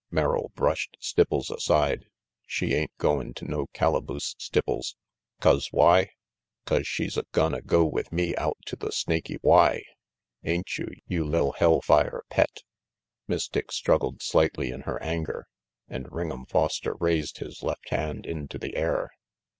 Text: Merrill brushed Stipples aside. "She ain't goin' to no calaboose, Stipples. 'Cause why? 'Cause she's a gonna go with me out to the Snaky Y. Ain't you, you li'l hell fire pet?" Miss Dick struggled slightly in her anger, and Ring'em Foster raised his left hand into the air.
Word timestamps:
Merrill 0.09 0.51
brushed 0.55 0.97
Stipples 0.99 1.51
aside. 1.51 2.07
"She 2.47 2.73
ain't 2.73 2.97
goin' 2.97 3.35
to 3.35 3.45
no 3.45 3.67
calaboose, 3.67 4.33
Stipples. 4.39 4.95
'Cause 5.39 5.67
why? 5.71 6.09
'Cause 6.65 6.87
she's 6.87 7.17
a 7.17 7.23
gonna 7.33 7.61
go 7.61 7.85
with 7.85 8.11
me 8.11 8.35
out 8.35 8.57
to 8.65 8.75
the 8.75 8.91
Snaky 8.91 9.37
Y. 9.43 9.83
Ain't 10.43 10.79
you, 10.79 10.87
you 11.05 11.23
li'l 11.23 11.51
hell 11.51 11.81
fire 11.81 12.23
pet?" 12.31 12.63
Miss 13.27 13.47
Dick 13.47 13.71
struggled 13.71 14.23
slightly 14.23 14.71
in 14.71 14.81
her 14.89 14.99
anger, 15.03 15.45
and 15.87 16.11
Ring'em 16.11 16.47
Foster 16.49 16.95
raised 16.99 17.37
his 17.37 17.61
left 17.61 17.89
hand 17.91 18.25
into 18.25 18.57
the 18.57 18.75
air. 18.75 19.11